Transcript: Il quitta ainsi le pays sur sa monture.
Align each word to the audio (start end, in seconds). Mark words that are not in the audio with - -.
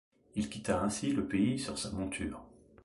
Il 0.35 0.49
quitta 0.49 0.81
ainsi 0.81 1.11
le 1.13 1.27
pays 1.27 1.59
sur 1.59 1.77
sa 1.77 1.91
monture. 1.91 2.41